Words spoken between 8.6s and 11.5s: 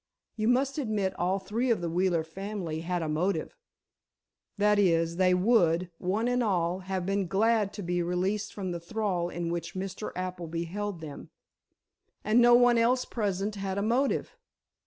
the thrall in which Mr. Appleby held them.